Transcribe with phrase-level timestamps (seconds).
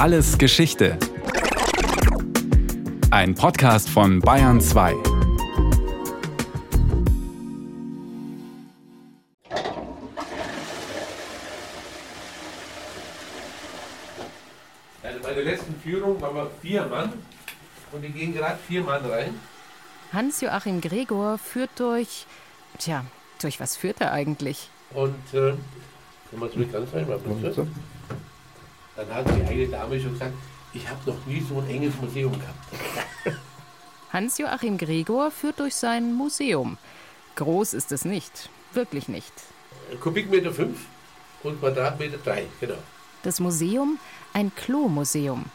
[0.00, 0.96] Alles Geschichte.
[3.10, 4.94] Ein Podcast von Bayern 2.
[15.02, 17.12] Also bei der letzten Führung waren wir vier Mann
[17.92, 19.38] und die gehen gerade vier Mann rein.
[20.14, 22.24] Hans-Joachim Gregor führt durch.
[22.78, 23.04] Tja,
[23.42, 24.70] durch was führt er eigentlich?
[24.94, 25.52] Und äh,
[26.30, 27.66] können wir zurück ganz rein, mal bitte.
[29.00, 30.34] Dann hat die eine Dame schon gesagt,
[30.74, 33.38] ich habe noch nie so ein enges Museum gehabt.
[34.12, 36.76] Hans-Joachim Gregor führt durch sein Museum.
[37.36, 39.32] Groß ist es nicht, wirklich nicht.
[40.00, 40.80] Kubikmeter fünf
[41.42, 42.74] und Quadratmeter drei, genau.
[43.22, 43.98] Das Museum,
[44.34, 45.46] ein Klo-Museum.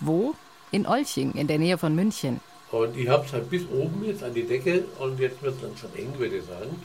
[0.00, 0.34] Wo?
[0.70, 2.40] In Olching, in der Nähe von München.
[2.70, 5.62] Und ich habe es halt bis oben jetzt an die Decke und jetzt wird es
[5.62, 6.82] langsam eng, würde ich sagen,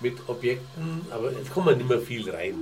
[0.00, 2.54] mit Objekten, aber jetzt kommt man nicht mehr viel rein.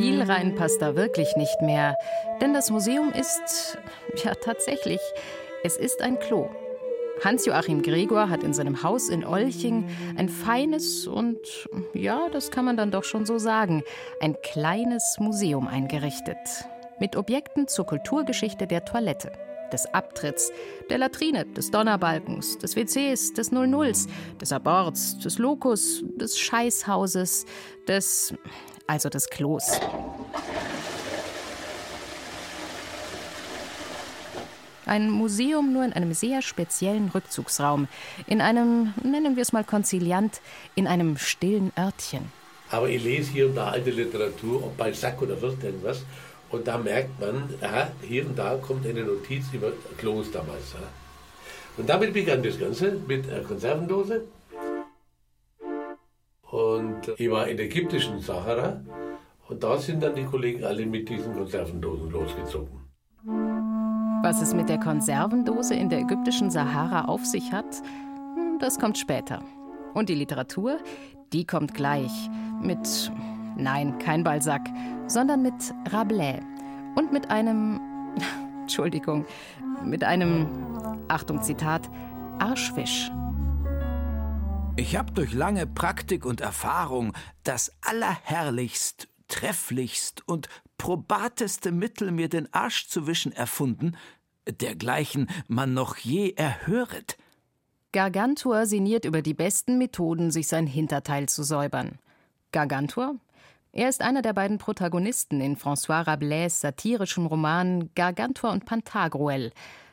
[0.00, 1.98] Viel rein passt da wirklich nicht mehr,
[2.40, 3.78] denn das Museum ist,
[4.22, 5.00] ja tatsächlich,
[5.64, 6.50] es ist ein Klo.
[7.24, 12.76] Hans-Joachim Gregor hat in seinem Haus in Olching ein feines und, ja, das kann man
[12.76, 13.82] dann doch schon so sagen,
[14.20, 16.38] ein kleines Museum eingerichtet.
[17.00, 19.32] Mit Objekten zur Kulturgeschichte der Toilette,
[19.72, 20.52] des Abtritts,
[20.90, 24.06] der Latrine, des Donnerbalkens, des WCs, des Null-Nulls,
[24.40, 27.46] des Aborts, des Lokus, des Scheißhauses,
[27.88, 28.34] des,
[28.88, 29.80] also des Klos.
[34.86, 37.88] Ein Museum nur in einem sehr speziellen Rückzugsraum,
[38.26, 40.40] in einem, nennen wir es mal konziliant,
[40.74, 42.32] in einem stillen Örtchen.
[42.70, 46.02] Aber ich lese hier und da alte Literatur, ob Balzac oder sonst irgendwas,
[46.50, 50.74] und da merkt man, aha, hier und da kommt eine Notiz über Klos damals.
[51.76, 54.22] Und damit begann das Ganze mit einer Konservendose.
[56.50, 58.80] Und ich war in der ägyptischen Sahara
[59.48, 62.88] und da sind dann die Kollegen alle mit diesen Konservendosen losgezogen.
[64.22, 67.82] Was es mit der Konservendose in der ägyptischen Sahara auf sich hat,
[68.60, 69.42] das kommt später.
[69.94, 70.78] Und die Literatur,
[71.32, 72.12] die kommt gleich
[72.62, 73.12] mit,
[73.56, 74.68] nein, kein Balzac,
[75.06, 75.54] sondern mit
[75.90, 76.40] Rabelais
[76.96, 77.80] und mit einem,
[78.62, 79.24] Entschuldigung,
[79.84, 80.48] mit einem,
[81.08, 81.88] Achtung Zitat,
[82.38, 83.10] Arschfisch.
[84.78, 87.12] Ich habe durch lange Praktik und Erfahrung
[87.42, 93.96] das allerherrlichst, trefflichst und probateste Mittel, mir den Arsch zu wischen, erfunden,
[94.48, 97.18] dergleichen man noch je erhöret.
[97.90, 101.98] Gargantua sinniert über die besten Methoden, sich sein Hinterteil zu säubern.
[102.52, 103.16] Gargantua?
[103.72, 109.50] Er ist einer der beiden Protagonisten in François Rabelais satirischem Roman Gargantua und Pantagruel.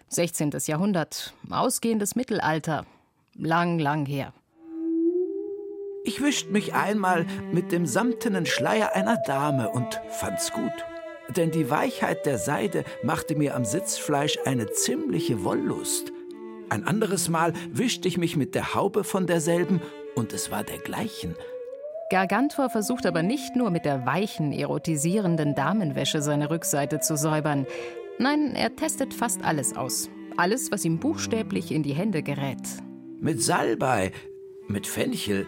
[0.10, 0.52] 16.
[0.68, 2.86] Jahrhundert, ausgehendes Mittelalter.
[3.34, 4.32] Lang, lang her.
[6.08, 10.72] Ich wischt mich einmal mit dem samtenen Schleier einer Dame und fand's gut.
[11.36, 16.14] Denn die Weichheit der Seide machte mir am Sitzfleisch eine ziemliche Wollust.
[16.70, 19.82] Ein anderes Mal wischte ich mich mit der Haube von derselben
[20.14, 21.36] und es war dergleichen.
[22.12, 27.66] Gargantua versucht aber nicht nur mit der weichen, erotisierenden Damenwäsche seine Rückseite zu säubern.
[28.20, 30.12] Nein, er testet fast alles aus.
[30.38, 32.62] Alles, was ihm buchstäblich in die Hände gerät.
[33.20, 34.12] Mit Salbei,
[34.68, 35.48] mit Fenchel,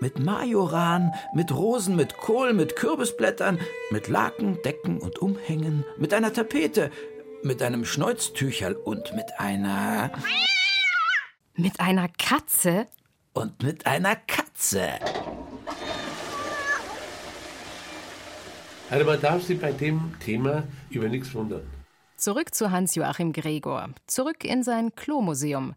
[0.00, 3.58] mit Majoran, mit Rosen, mit Kohl, mit Kürbisblättern,
[3.90, 6.90] mit Laken, Decken und Umhängen, mit einer Tapete,
[7.42, 10.10] mit einem Schneuztücherl und mit einer.
[11.54, 12.86] Mit einer Katze?
[13.32, 14.88] Und mit einer Katze.
[18.90, 21.62] Also man darf sich bei dem Thema über nichts wundern.
[22.16, 25.74] Zurück zu Hans-Joachim Gregor, zurück in sein Klomuseum.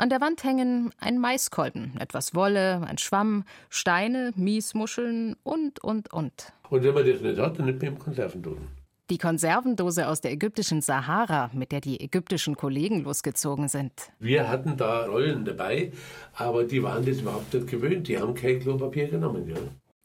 [0.00, 6.52] An der Wand hängen ein Maiskolben, etwas Wolle, ein Schwamm, Steine, Miesmuscheln und, und, und.
[6.70, 8.68] Und wenn man das nicht hat, dann nimmt man eben Konservendosen.
[9.10, 13.92] Die Konservendose aus der ägyptischen Sahara, mit der die ägyptischen Kollegen losgezogen sind.
[14.20, 15.90] Wir hatten da Rollen dabei,
[16.34, 18.06] aber die waren das überhaupt nicht gewöhnt.
[18.06, 19.48] Die haben kein Klopapier genommen.
[19.48, 19.56] Ja.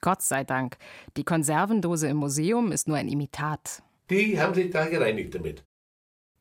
[0.02, 0.78] Gott sei Dank.
[1.18, 3.84] Die Konservendose im Museum ist nur ein Imitat.
[4.10, 5.64] Die haben sich da gereinigt damit.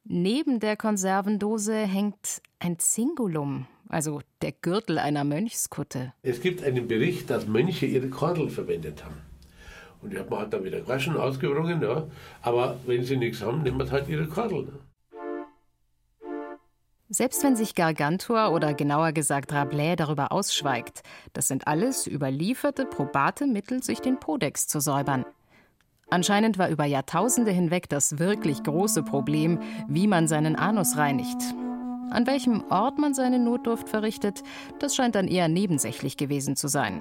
[0.05, 6.13] Neben der Konservendose hängt ein Zingulum, also der Gürtel einer Mönchskutte.
[6.23, 9.21] Es gibt einen Bericht, dass Mönche ihre Kordel verwendet haben.
[10.01, 12.09] Und die hat man halt dann wieder gewaschen, ausgewrungen, ja.
[12.41, 14.65] Aber wenn sie nichts haben, nimmt man halt ihre Kordel.
[14.65, 14.73] Ne?
[17.09, 21.03] Selbst wenn sich Gargantua oder genauer gesagt Rabelais darüber ausschweigt,
[21.33, 25.25] das sind alles überlieferte, probate Mittel, sich den Podex zu säubern.
[26.13, 31.39] Anscheinend war über Jahrtausende hinweg das wirklich große Problem, wie man seinen Anus reinigt.
[32.11, 34.43] An welchem Ort man seine Notdurft verrichtet,
[34.79, 37.01] das scheint dann eher nebensächlich gewesen zu sein.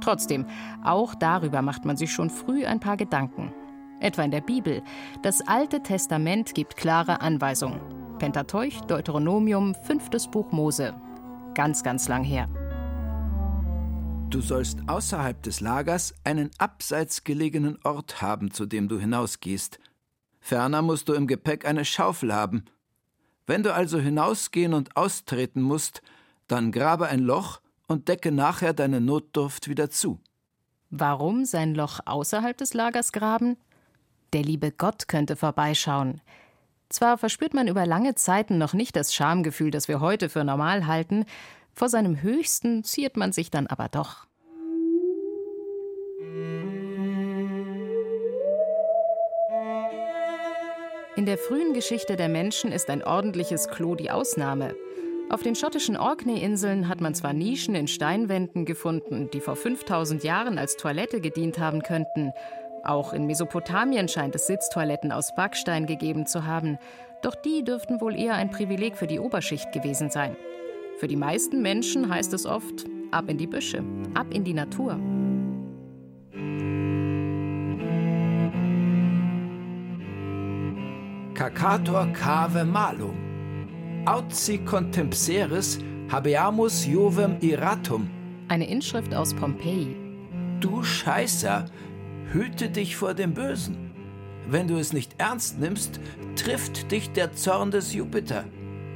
[0.00, 0.46] Trotzdem,
[0.82, 3.52] auch darüber macht man sich schon früh ein paar Gedanken.
[4.00, 4.82] etwa in der Bibel.
[5.22, 7.80] Das Alte Testament gibt klare Anweisungen.
[8.18, 10.94] Pentateuch, Deuteronomium, fünftes Buch Mose.
[11.54, 12.48] Ganz, ganz lang her.
[14.30, 19.80] Du sollst außerhalb des Lagers einen abseits gelegenen Ort haben, zu dem du hinausgehst.
[20.38, 22.64] Ferner musst du im Gepäck eine Schaufel haben.
[23.48, 26.02] Wenn du also hinausgehen und austreten musst,
[26.46, 30.20] dann grabe ein Loch und decke nachher deine Notdurft wieder zu.
[30.90, 33.56] Warum sein Loch außerhalb des Lagers graben?
[34.32, 36.20] Der liebe Gott könnte vorbeischauen.
[36.88, 40.86] Zwar verspürt man über lange Zeiten noch nicht das Schamgefühl, das wir heute für normal
[40.86, 41.24] halten,
[41.74, 44.26] vor seinem Höchsten ziert man sich dann aber doch.
[51.16, 54.74] In der frühen Geschichte der Menschen ist ein ordentliches Klo die Ausnahme.
[55.28, 60.56] Auf den schottischen Orkney-Inseln hat man zwar Nischen in Steinwänden gefunden, die vor 5000 Jahren
[60.56, 62.32] als Toilette gedient haben könnten.
[62.84, 66.78] Auch in Mesopotamien scheint es Sitztoiletten aus Backstein gegeben zu haben.
[67.22, 70.36] Doch die dürften wohl eher ein Privileg für die Oberschicht gewesen sein.
[71.00, 73.82] Für die meisten Menschen heißt es oft, ab in die Büsche,
[74.12, 75.00] ab in die Natur.
[81.32, 83.16] Cacator cave malum.
[84.04, 85.78] Auzi contempseris
[86.10, 88.10] habeamus jovem iratum.
[88.48, 89.96] Eine Inschrift aus Pompeji.
[90.60, 91.64] Du Scheißer,
[92.30, 93.90] hüte dich vor dem Bösen.
[94.50, 95.98] Wenn du es nicht ernst nimmst,
[96.36, 98.44] trifft dich der Zorn des Jupiter.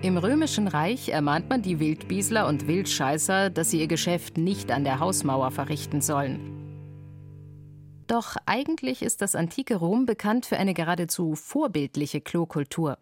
[0.03, 4.85] Im Römischen Reich ermahnt man die Wildbiesler und Wildscheißer, dass sie ihr Geschäft nicht an
[4.85, 6.65] der Hausmauer verrichten sollen.
[8.07, 12.99] Doch eigentlich ist das antike Rom bekannt für eine geradezu vorbildliche Klokultur.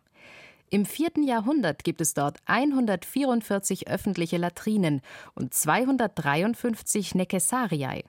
[0.71, 5.03] Im vierten Jahrhundert gibt es dort 144 öffentliche Latrinen
[5.35, 8.05] und 253 Necessariae.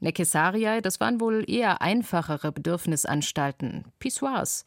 [0.00, 4.64] Necessariae, das waren wohl eher einfachere Bedürfnisanstalten, Pissoirs.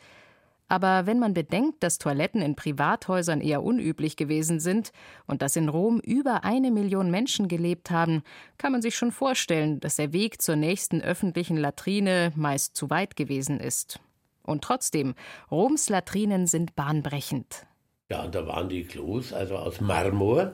[0.67, 4.91] Aber wenn man bedenkt, dass Toiletten in Privathäusern eher unüblich gewesen sind
[5.27, 8.23] und dass in Rom über eine Million Menschen gelebt haben,
[8.57, 13.15] kann man sich schon vorstellen, dass der Weg zur nächsten öffentlichen Latrine meist zu weit
[13.15, 14.00] gewesen ist.
[14.41, 15.13] Und trotzdem,
[15.51, 17.68] Roms Latrinen sind bahnbrechend.
[18.09, 20.53] Ja, und da waren die Klos also aus Marmor.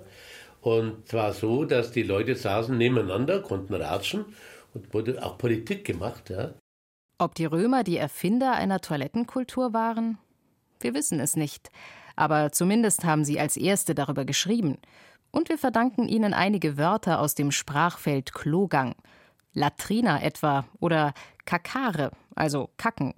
[0.62, 4.26] Und zwar so, dass die Leute saßen nebeneinander, konnten ratschen
[4.74, 6.30] und wurde auch Politik gemacht.
[6.30, 6.54] Ja.
[7.22, 10.18] Ob die Römer die Erfinder einer Toilettenkultur waren?
[10.80, 11.70] Wir wissen es nicht.
[12.16, 14.80] Aber zumindest haben sie als Erste darüber geschrieben.
[15.30, 18.96] Und wir verdanken ihnen einige Wörter aus dem Sprachfeld Klogang.
[19.54, 21.14] Latrina etwa oder
[21.46, 23.14] Kakare, also Kacken.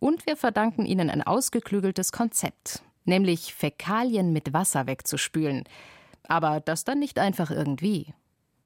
[0.00, 5.64] Und wir verdanken ihnen ein ausgeklügeltes Konzept, nämlich Fäkalien mit Wasser wegzuspülen.
[6.26, 8.14] Aber das dann nicht einfach irgendwie.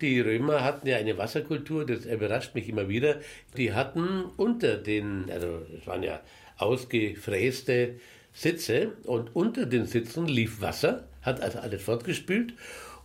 [0.00, 3.17] Die Römer hatten ja eine Wasserkultur, das überrascht mich immer wieder.
[3.56, 6.21] Die hatten unter den, also es waren ja
[6.56, 7.97] ausgefräste
[8.33, 12.55] Sitze und unter den Sitzen lief Wasser, hat also alles fortgespült.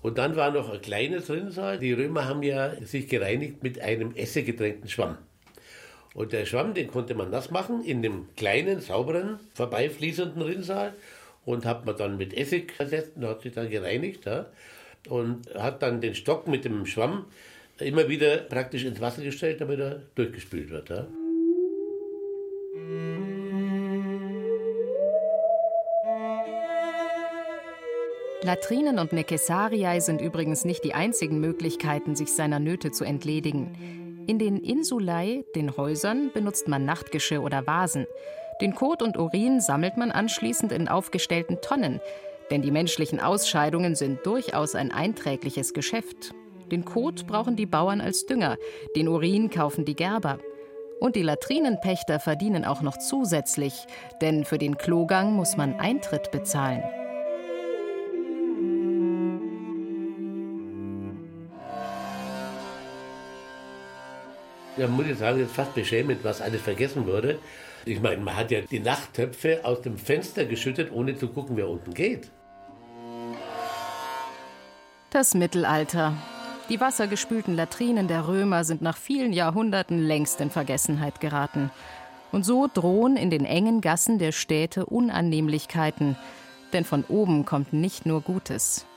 [0.03, 1.79] Und dann war noch ein kleines Rinnsal.
[1.79, 5.17] Die Römer haben ja sich gereinigt mit einem essiggetränkten Schwamm.
[6.13, 10.93] Und der Schwamm, den konnte man nass machen in dem kleinen, sauberen, vorbeifließenden Rinnsal
[11.43, 14.25] und hat man dann mit Essig ersetzt und hat sich dann gereinigt.
[14.25, 14.45] Ja
[15.09, 17.25] und hat dann den Stock mit dem Schwamm
[17.79, 20.89] immer wieder praktisch ins Wasser gestellt, damit er durchgespült wird.
[20.89, 21.07] Ja.
[28.43, 34.25] Latrinen und Necessariae sind übrigens nicht die einzigen Möglichkeiten, sich seiner Nöte zu entledigen.
[34.27, 38.05] In den Insulae, den Häusern, benutzt man Nachtgeschirr oder Vasen.
[38.59, 42.01] Den Kot und Urin sammelt man anschließend in aufgestellten Tonnen.
[42.53, 46.35] Denn die menschlichen Ausscheidungen sind durchaus ein einträgliches Geschäft.
[46.71, 48.57] Den Kot brauchen die Bauern als Dünger,
[48.95, 50.37] den Urin kaufen die Gerber.
[50.99, 53.87] Und die Latrinenpächter verdienen auch noch zusätzlich,
[54.21, 56.83] denn für den Klogang muss man Eintritt bezahlen.
[64.77, 67.39] Ja, muss ich sagen, ist fast beschämend, was alles vergessen wurde.
[67.85, 71.67] Ich meine, man hat ja die Nachttöpfe aus dem Fenster geschüttet, ohne zu gucken, wer
[71.67, 72.29] unten geht.
[75.13, 76.15] Das Mittelalter.
[76.69, 81.69] Die wassergespülten Latrinen der Römer sind nach vielen Jahrhunderten längst in Vergessenheit geraten.
[82.31, 86.17] Und so drohen in den engen Gassen der Städte Unannehmlichkeiten.
[86.73, 88.87] Denn von oben kommt nicht nur Gutes.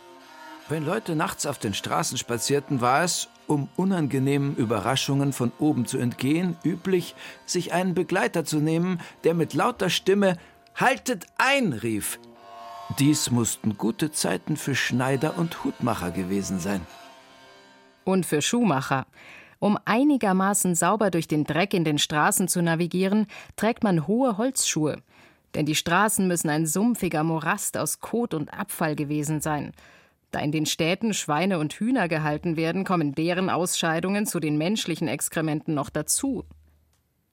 [0.70, 5.98] Wenn Leute nachts auf den Straßen spazierten, war es, um unangenehmen Überraschungen von oben zu
[5.98, 10.38] entgehen, üblich, sich einen Begleiter zu nehmen, der mit lauter Stimme
[10.74, 11.74] Haltet ein!
[11.74, 12.18] rief.
[12.98, 16.80] Dies mussten gute Zeiten für Schneider und Hutmacher gewesen sein.
[18.04, 19.06] Und für Schuhmacher.
[19.58, 23.26] Um einigermaßen sauber durch den Dreck in den Straßen zu navigieren,
[23.56, 25.02] trägt man hohe Holzschuhe.
[25.54, 29.72] Denn die Straßen müssen ein sumpfiger Morast aus Kot und Abfall gewesen sein.
[30.30, 35.08] Da in den Städten Schweine und Hühner gehalten werden, kommen deren Ausscheidungen zu den menschlichen
[35.08, 36.44] Exkrementen noch dazu.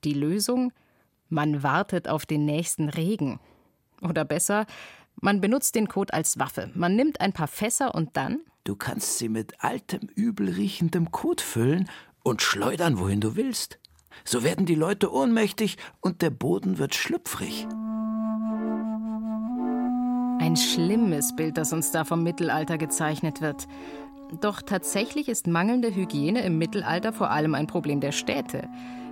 [0.03, 0.72] Die Lösung?
[1.29, 3.39] Man wartet auf den nächsten Regen.
[4.01, 4.65] Oder besser,
[5.22, 6.72] man benutzt den Kot als Waffe.
[6.75, 8.39] Man nimmt ein paar Fässer und dann?
[8.63, 11.89] Du kannst sie mit altem, übelriechendem Kot füllen
[12.24, 13.79] und schleudern, wohin du willst.
[14.24, 17.67] So werden die Leute ohnmächtig und der Boden wird schlüpfrig.
[20.39, 23.67] Ein schlimmes Bild, das uns da vom Mittelalter gezeichnet wird.
[24.41, 28.67] Doch tatsächlich ist mangelnde Hygiene im Mittelalter vor allem ein Problem der Städte.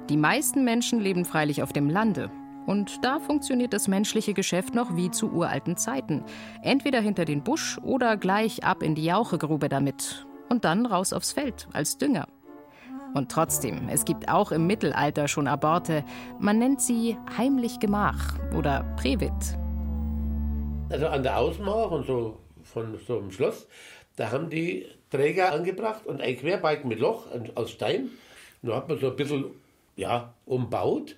[0.10, 2.32] Die meisten Menschen leben freilich auf dem Lande.
[2.66, 6.24] Und da funktioniert das menschliche Geschäft noch wie zu uralten Zeiten.
[6.62, 10.26] Entweder hinter den Busch oder gleich ab in die Jauchegrube damit.
[10.50, 12.28] Und dann raus aufs Feld als Dünger.
[13.14, 16.04] Und trotzdem, es gibt auch im Mittelalter schon Aborte.
[16.40, 19.58] Man nennt sie heimlich Gemach oder Previt
[20.92, 23.68] also an der Außenmauer und so von so einem Schloss,
[24.18, 28.10] da haben die Träger angebracht und ein Querbalken mit Loch aus Stein.
[28.62, 29.46] Da hat man so ein bisschen
[29.96, 31.16] ja, umbaut.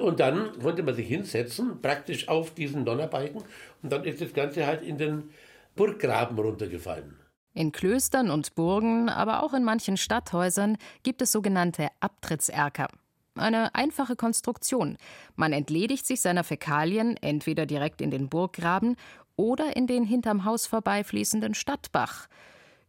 [0.00, 3.42] Und dann konnte man sich hinsetzen, praktisch auf diesen Donnerbalken.
[3.82, 5.30] Und dann ist das Ganze halt in den
[5.76, 7.16] Burggraben runtergefallen.
[7.52, 12.88] In Klöstern und Burgen, aber auch in manchen Stadthäusern gibt es sogenannte Abtrittserker.
[13.34, 14.98] Eine einfache Konstruktion.
[15.36, 18.96] Man entledigt sich seiner Fäkalien entweder direkt in den Burggraben
[19.36, 22.28] oder in den hinterm Haus vorbeifließenden Stadtbach.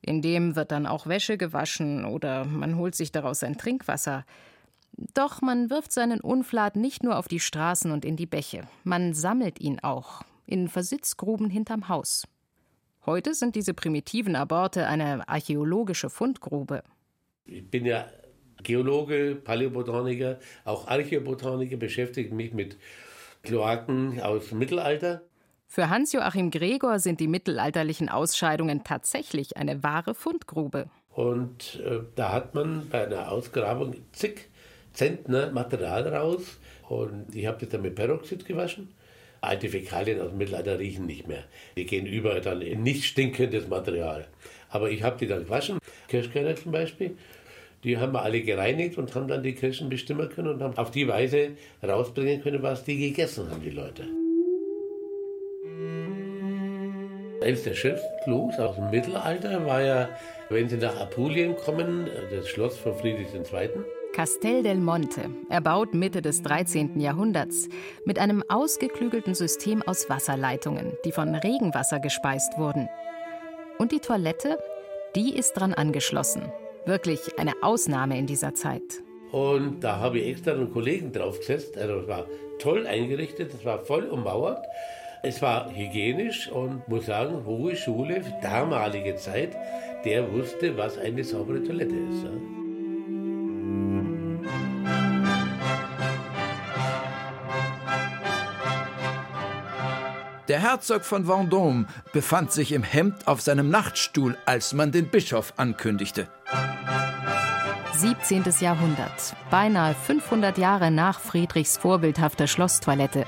[0.01, 4.25] In dem wird dann auch Wäsche gewaschen oder man holt sich daraus ein Trinkwasser.
[5.13, 9.13] Doch man wirft seinen Unflat nicht nur auf die Straßen und in die Bäche, man
[9.13, 12.27] sammelt ihn auch in Versitzgruben hinterm Haus.
[13.05, 16.83] Heute sind diese primitiven Aborte eine archäologische Fundgrube.
[17.45, 18.05] Ich bin ja
[18.61, 22.77] Geologe, Paläobotaniker, auch Archäobotaniker, beschäftige mich mit
[23.41, 25.23] Kloaken aus dem Mittelalter.
[25.65, 30.89] Für Hans-Joachim Gregor sind die mittelalterlichen Ausscheidungen tatsächlich eine wahre Fundgrube.
[31.09, 34.50] Und äh, da hat man bei einer Ausgrabung zig
[34.93, 36.59] Zentner Material raus.
[36.89, 38.89] Und ich habe das dann mit Peroxid gewaschen.
[39.41, 41.43] Alte Fäkalien aus dem Mittelalter riechen nicht mehr.
[41.75, 44.27] Die gehen über dann in nicht stinkendes Material.
[44.69, 45.79] Aber ich habe die dann gewaschen.
[46.07, 47.17] Kirschkerne zum Beispiel.
[47.83, 50.91] Die haben wir alle gereinigt und haben dann die Kirschen bestimmen können und haben auf
[50.91, 51.51] die Weise
[51.83, 54.03] rausbringen können, was die gegessen haben, die Leute.
[57.41, 60.09] Eines der schönsten aus dem Mittelalter war ja,
[60.49, 63.69] wenn Sie nach Apulien kommen, das Schloss von Friedrich II.
[64.13, 66.99] Castel del Monte, erbaut Mitte des 13.
[66.99, 67.69] Jahrhunderts,
[68.05, 72.89] mit einem ausgeklügelten System aus Wasserleitungen, die von Regenwasser gespeist wurden.
[73.77, 74.59] Und die Toilette,
[75.15, 76.51] die ist dran angeschlossen.
[76.85, 78.81] Wirklich eine Ausnahme in dieser Zeit.
[79.31, 81.77] Und da habe ich extra einen Kollegen draufgesetzt.
[81.77, 82.25] Also es war
[82.59, 84.65] toll eingerichtet, es war voll ummauert.
[85.23, 89.55] Es war hygienisch und muss sagen, hohe Schule, damalige Zeit,
[90.03, 92.60] der wusste, was eine saubere Toilette ist.
[100.51, 105.53] Der Herzog von Vendôme befand sich im Hemd auf seinem Nachtstuhl, als man den Bischof
[105.55, 106.27] ankündigte.
[107.93, 108.43] 17.
[108.59, 113.23] Jahrhundert, beinahe 500 Jahre nach Friedrichs vorbildhafter Schlosstoilette.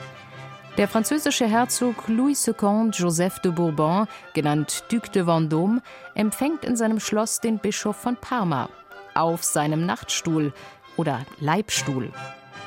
[0.78, 5.80] Der französische Herzog Louis II Joseph de Bourbon, genannt Duc de Vendôme,
[6.16, 8.68] empfängt in seinem Schloss den Bischof von Parma
[9.14, 10.52] auf seinem Nachtstuhl
[10.98, 12.12] oder Leibstuhl.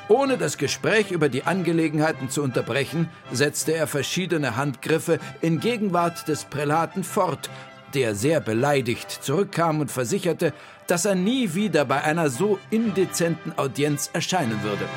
[0.09, 6.45] Ohne das Gespräch über die Angelegenheiten zu unterbrechen, setzte er verschiedene Handgriffe in Gegenwart des
[6.45, 7.49] Prälaten fort,
[7.93, 10.53] der sehr beleidigt zurückkam und versicherte,
[10.87, 14.87] dass er nie wieder bei einer so indezenten Audienz erscheinen würde.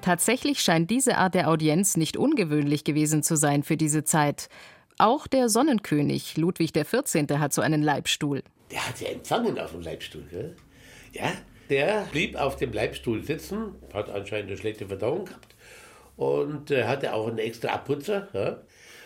[0.00, 4.48] Tatsächlich scheint diese Art der Audienz nicht ungewöhnlich gewesen zu sein für diese Zeit.
[4.98, 7.38] Auch der Sonnenkönig Ludwig XIV.
[7.38, 8.42] hat so einen Leibstuhl.
[8.70, 10.56] Der hat ja empfangen auf dem Leibstuhl, gell?
[11.12, 11.32] Ja,
[11.68, 15.54] der blieb auf dem Leibstuhl sitzen, hat anscheinend eine schlechte Verdauung gehabt
[16.16, 18.28] und äh, hatte auch einen extra Abputzer.
[18.32, 18.62] Ja?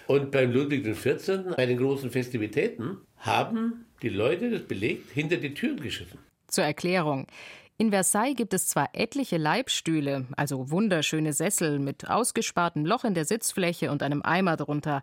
[0.06, 5.54] Und beim Ludwig XIV., bei den großen Festivitäten, haben die Leute, das belegt, hinter die
[5.54, 6.18] Türen geschissen.
[6.48, 7.26] Zur Erklärung.
[7.78, 13.24] In Versailles gibt es zwar etliche Leibstühle, also wunderschöne Sessel mit ausgespartem Loch in der
[13.24, 15.02] Sitzfläche und einem Eimer drunter,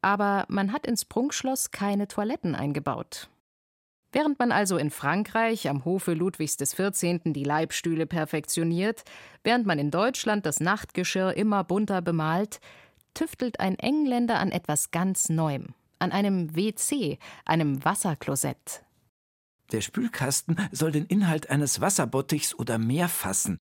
[0.00, 3.28] aber man hat ins Prunkschloss keine Toiletten eingebaut.
[4.14, 7.20] Während man also in Frankreich am Hofe Ludwigs XIV.
[7.24, 9.02] die Leibstühle perfektioniert,
[9.42, 12.60] während man in Deutschland das Nachtgeschirr immer bunter bemalt,
[13.14, 18.84] tüftelt ein Engländer an etwas ganz Neuem, an einem WC, einem Wasserklosett.
[19.72, 23.58] Der Spülkasten soll den Inhalt eines Wasserbottichs oder mehr fassen.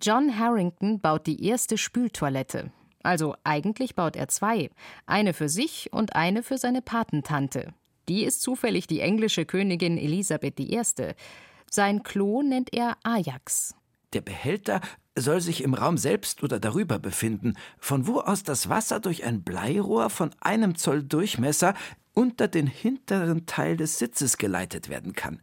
[0.00, 2.72] John Harrington baut die erste Spültoilette.
[3.02, 4.70] Also eigentlich baut er zwei.
[5.04, 7.74] Eine für sich und eine für seine Patentante.
[8.08, 10.82] Die ist zufällig die englische Königin Elisabeth I.
[11.70, 13.74] Sein Klo nennt er Ajax.
[14.12, 14.80] Der Behälter
[15.16, 19.42] soll sich im Raum selbst oder darüber befinden, von wo aus das Wasser durch ein
[19.42, 21.74] Bleirohr von einem Zoll Durchmesser
[22.12, 25.40] unter den hinteren Teil des Sitzes geleitet werden kann.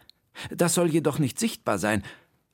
[0.50, 2.04] Das soll jedoch nicht sichtbar sein.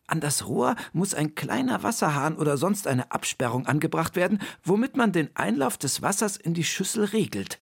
[0.08, 5.12] An das Rohr muss ein kleiner Wasserhahn oder sonst eine Absperrung angebracht werden, womit man
[5.12, 7.60] den Einlauf des Wassers in die Schüssel regelt.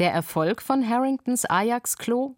[0.00, 2.34] Der Erfolg von Harringtons Ajax-Klo?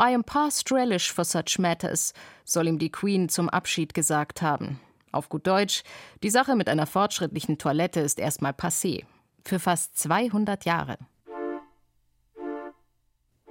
[0.00, 2.14] I am past relish for such matters,
[2.46, 4.80] soll ihm die Queen zum Abschied gesagt haben.
[5.12, 5.82] Auf gut Deutsch,
[6.22, 9.04] die Sache mit einer fortschrittlichen Toilette ist erstmal passé.
[9.44, 10.96] Für fast 200 Jahre.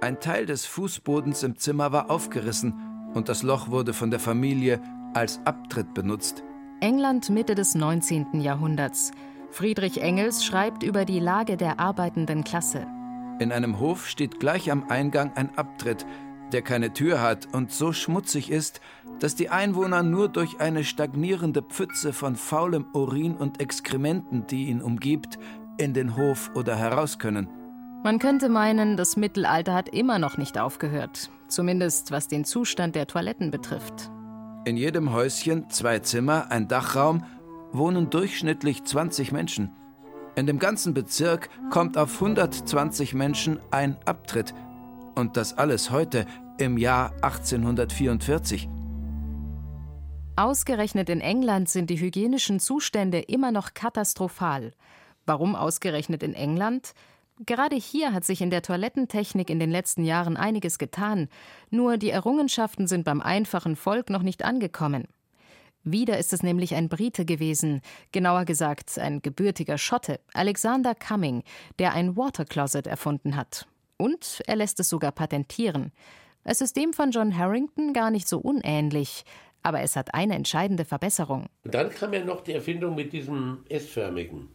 [0.00, 2.74] Ein Teil des Fußbodens im Zimmer war aufgerissen
[3.14, 4.82] und das Loch wurde von der Familie
[5.14, 6.42] als Abtritt benutzt.
[6.80, 8.40] England Mitte des 19.
[8.40, 9.12] Jahrhunderts.
[9.52, 12.84] Friedrich Engels schreibt über die Lage der arbeitenden Klasse.
[13.38, 16.06] In einem Hof steht gleich am Eingang ein Abtritt,
[16.52, 18.80] der keine Tür hat und so schmutzig ist,
[19.20, 24.82] dass die Einwohner nur durch eine stagnierende Pfütze von faulem Urin und Exkrementen, die ihn
[24.82, 25.38] umgibt,
[25.78, 27.48] in den Hof oder heraus können.
[28.04, 33.06] Man könnte meinen, das Mittelalter hat immer noch nicht aufgehört, zumindest was den Zustand der
[33.06, 34.10] Toiletten betrifft.
[34.64, 37.24] In jedem Häuschen, zwei Zimmer, ein Dachraum,
[37.72, 39.70] wohnen durchschnittlich 20 Menschen.
[40.34, 44.54] In dem ganzen Bezirk kommt auf 120 Menschen ein Abtritt.
[45.14, 46.24] Und das alles heute
[46.58, 48.66] im Jahr 1844.
[50.36, 54.72] Ausgerechnet in England sind die hygienischen Zustände immer noch katastrophal.
[55.26, 56.92] Warum ausgerechnet in England?
[57.44, 61.28] Gerade hier hat sich in der Toilettentechnik in den letzten Jahren einiges getan,
[61.70, 65.08] nur die Errungenschaften sind beim einfachen Volk noch nicht angekommen.
[65.84, 67.80] Wieder ist es nämlich ein Brite gewesen,
[68.12, 71.42] genauer gesagt ein gebürtiger Schotte, Alexander Cumming,
[71.80, 73.66] der ein Water Closet erfunden hat.
[73.96, 75.92] Und er lässt es sogar patentieren.
[76.44, 79.24] Es ist dem von John Harrington gar nicht so unähnlich,
[79.62, 81.46] aber es hat eine entscheidende Verbesserung.
[81.64, 84.48] Dann kam ja noch die Erfindung mit diesem S-förmigen.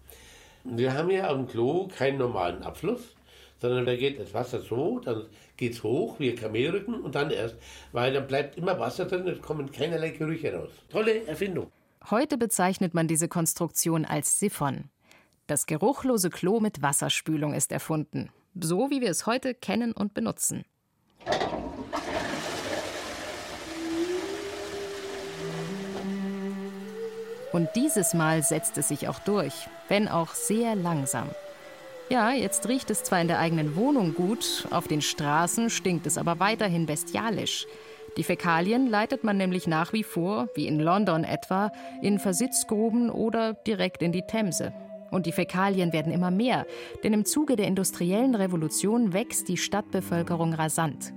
[0.63, 3.15] Wir haben ja am Klo keinen normalen Abfluss,
[3.61, 5.25] sondern da geht das Wasser so, dann
[5.57, 7.55] geht es hoch wie Kamelrücken und dann erst,
[7.91, 10.69] weil dann bleibt immer Wasser drin, es kommen keinerlei Gerüche raus.
[10.89, 11.71] Tolle Erfindung.
[12.09, 14.85] Heute bezeichnet man diese Konstruktion als Siphon.
[15.47, 20.63] Das geruchlose Klo mit Wasserspülung ist erfunden, so wie wir es heute kennen und benutzen.
[27.51, 31.29] Und dieses Mal setzt es sich auch durch, wenn auch sehr langsam.
[32.09, 36.17] Ja, jetzt riecht es zwar in der eigenen Wohnung gut, auf den Straßen stinkt es
[36.17, 37.67] aber weiterhin bestialisch.
[38.15, 41.69] Die Fäkalien leitet man nämlich nach wie vor, wie in London etwa,
[42.01, 44.71] in Versitzgruben oder direkt in die Themse.
[45.11, 46.65] Und die Fäkalien werden immer mehr,
[47.03, 51.13] denn im Zuge der industriellen Revolution wächst die Stadtbevölkerung rasant.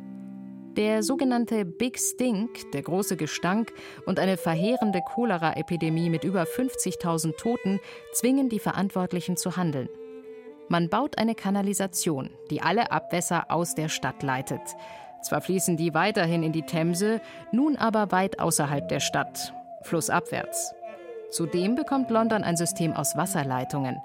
[0.77, 3.73] Der sogenannte Big Stink, der große Gestank
[4.07, 7.79] und eine verheerende Cholera-Epidemie mit über 50.000 Toten
[8.13, 9.89] zwingen die Verantwortlichen zu handeln.
[10.71, 14.61] Man baut eine Kanalisation, die alle Abwässer aus der Stadt leitet.
[15.21, 19.53] Zwar fließen die weiterhin in die Themse, nun aber weit außerhalb der Stadt,
[19.83, 20.73] flussabwärts.
[21.33, 23.97] Zudem bekommt London ein System aus Wasserleitungen.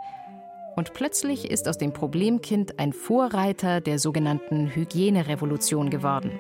[0.76, 6.32] Und plötzlich ist aus dem Problemkind ein Vorreiter der sogenannten Hygienerevolution geworden.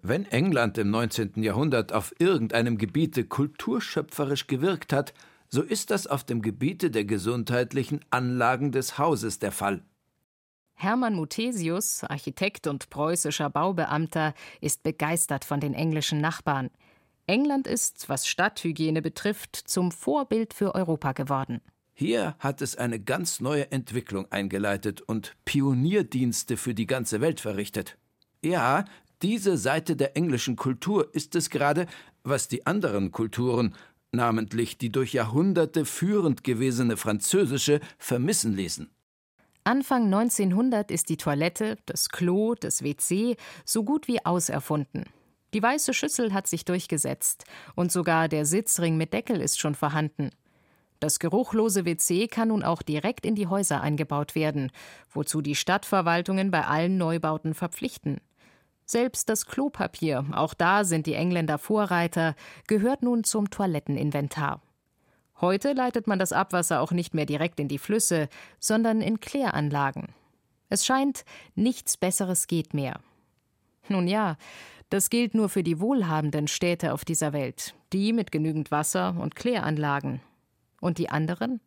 [0.00, 1.42] Wenn England im 19.
[1.42, 5.12] Jahrhundert auf irgendeinem Gebiete kulturschöpferisch gewirkt hat,
[5.52, 9.84] so ist das auf dem Gebiete der gesundheitlichen Anlagen des Hauses der Fall.
[10.72, 16.70] Hermann Muthesius, Architekt und preußischer Baubeamter, ist begeistert von den englischen Nachbarn.
[17.26, 21.60] England ist, was Stadthygiene betrifft, zum Vorbild für Europa geworden.
[21.92, 27.98] Hier hat es eine ganz neue Entwicklung eingeleitet und Pionierdienste für die ganze Welt verrichtet.
[28.42, 28.86] Ja,
[29.20, 31.86] diese Seite der englischen Kultur ist es gerade,
[32.24, 33.74] was die anderen Kulturen,
[34.12, 38.90] namentlich die durch Jahrhunderte führend gewesene französische, vermissen ließen.
[39.64, 45.04] Anfang 1900 ist die Toilette, das Klo, das WC so gut wie auserfunden.
[45.54, 47.44] Die weiße Schüssel hat sich durchgesetzt
[47.74, 50.30] und sogar der Sitzring mit Deckel ist schon vorhanden.
[50.98, 54.70] Das geruchlose WC kann nun auch direkt in die Häuser eingebaut werden,
[55.10, 58.20] wozu die Stadtverwaltungen bei allen Neubauten verpflichten.
[58.84, 62.34] Selbst das Klopapier, auch da sind die Engländer Vorreiter,
[62.66, 64.60] gehört nun zum Toiletteninventar.
[65.40, 68.28] Heute leitet man das Abwasser auch nicht mehr direkt in die Flüsse,
[68.60, 70.14] sondern in Kläranlagen.
[70.68, 73.00] Es scheint, nichts Besseres geht mehr.
[73.88, 74.36] Nun ja,
[74.88, 79.34] das gilt nur für die wohlhabenden Städte auf dieser Welt, die mit genügend Wasser und
[79.34, 80.20] Kläranlagen.
[80.80, 81.60] Und die anderen?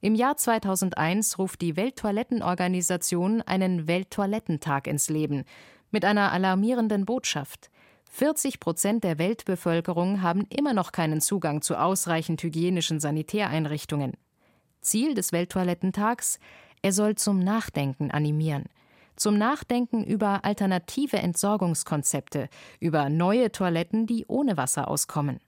[0.00, 5.44] Im Jahr 2001 ruft die Welttoilettenorganisation einen Welttoilettentag ins Leben
[5.90, 7.70] mit einer alarmierenden Botschaft.
[8.10, 14.14] 40 Prozent der Weltbevölkerung haben immer noch keinen Zugang zu ausreichend hygienischen Sanitäreinrichtungen.
[14.80, 16.38] Ziel des Welttoilettentags:
[16.82, 18.64] er soll zum Nachdenken animieren.
[19.16, 22.48] Zum Nachdenken über alternative Entsorgungskonzepte,
[22.78, 25.40] über neue Toiletten, die ohne Wasser auskommen.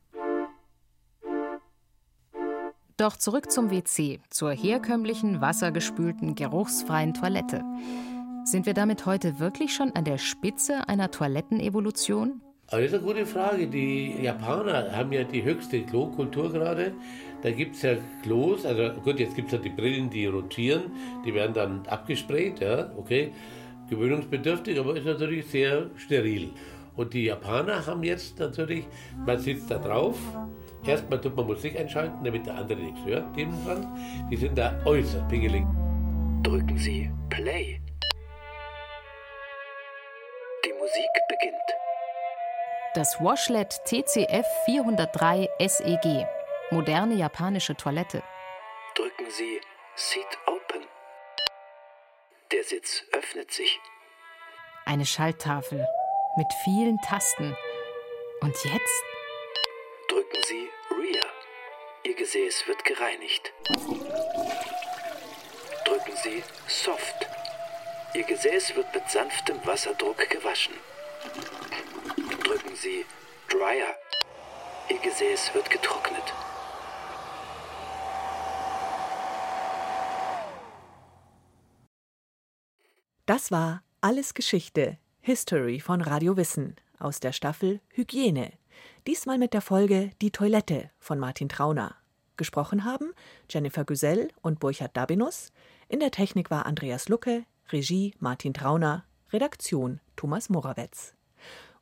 [2.97, 7.65] Doch zurück zum WC, zur herkömmlichen, wassergespülten, geruchsfreien Toilette.
[8.45, 12.41] Sind wir damit heute wirklich schon an der Spitze einer Toilettenevolution?
[12.69, 13.67] Aber das ist eine gute Frage.
[13.67, 16.93] Die Japaner haben ja die höchste Klokultur gerade.
[17.43, 20.93] Da gibt es ja Klos, also gut, jetzt gibt es ja die Brillen, die rotieren,
[21.25, 23.33] die werden dann abgesprayt, ja, okay.
[23.89, 26.51] Gewöhnungsbedürftig, aber ist natürlich sehr steril.
[26.97, 28.87] Und die Japaner haben jetzt natürlich,
[29.27, 30.17] man sitzt da drauf,
[30.87, 33.87] Erstmal tut man Musik einschalten, damit der andere nichts hört, nebendran.
[34.31, 35.65] Die sind da äußerst pingelig.
[36.43, 37.81] Drücken Sie Play.
[42.93, 46.27] Das Washlet TCF 403 SEG.
[46.73, 48.21] Moderne japanische Toilette.
[48.97, 49.61] Drücken Sie
[49.95, 50.83] Seat Open.
[52.51, 53.79] Der Sitz öffnet sich.
[54.87, 55.87] Eine Schalttafel
[56.37, 57.57] mit vielen Tasten.
[58.41, 59.05] Und jetzt?
[60.09, 61.27] Drücken Sie Rear.
[62.03, 63.53] Ihr Gesäß wird gereinigt.
[65.85, 67.29] Drücken Sie Soft.
[68.15, 70.75] Ihr Gesäß wird mit sanftem Wasserdruck gewaschen.
[72.61, 73.05] Drücken Sie
[73.49, 73.95] Dryer.
[74.91, 76.23] Ihr Gesäß wird getrocknet.
[83.25, 88.53] Das war Alles Geschichte, History von Radio Wissen aus der Staffel Hygiene.
[89.07, 91.95] Diesmal mit der Folge Die Toilette von Martin Trauner.
[92.37, 93.13] Gesprochen haben
[93.49, 95.53] Jennifer Güsell und Burchard Dabinus.
[95.89, 101.15] In der Technik war Andreas Lucke, Regie Martin Trauner, Redaktion Thomas Morawetz.